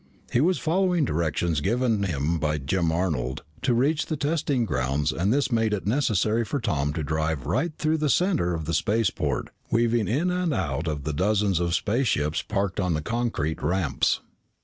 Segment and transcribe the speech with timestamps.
[0.31, 5.31] He was following directions given him by Jim Arnold to reach the testing grounds and
[5.31, 9.51] this made it necessary for Tom to drive right through the center of the spaceport,
[9.69, 14.21] weaving in and out of the dozens of spaceships parked on the concrete ramps.